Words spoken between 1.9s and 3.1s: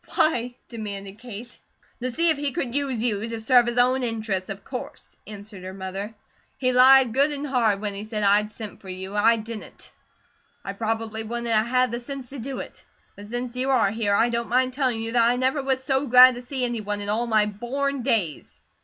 "To see if he could use